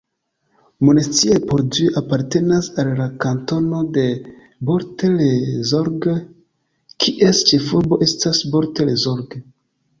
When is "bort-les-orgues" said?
4.71-6.19, 8.57-9.49